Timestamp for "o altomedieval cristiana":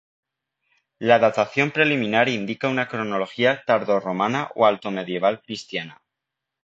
4.55-6.01